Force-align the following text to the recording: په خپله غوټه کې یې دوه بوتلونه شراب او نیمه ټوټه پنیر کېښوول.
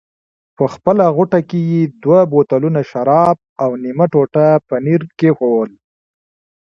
په 0.57 0.65
خپله 0.73 1.05
غوټه 1.15 1.39
کې 1.49 1.59
یې 1.71 1.81
دوه 2.03 2.19
بوتلونه 2.33 2.81
شراب 2.89 3.37
او 3.63 3.69
نیمه 3.83 4.05
ټوټه 4.13 4.45
پنیر 4.67 5.01
کېښوول. 5.19 5.71